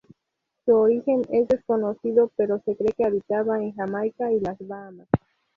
Su 0.65 0.75
origen 0.77 1.21
es 1.31 1.47
desconocido 1.47 2.31
pero 2.35 2.59
se 2.65 2.75
cree 2.75 2.91
que 2.93 3.05
habitaba 3.05 3.59
en 3.61 3.73
Jamaica 3.75 4.31
y 4.33 4.39
las 4.39 4.57
Bahamas. 4.59 5.07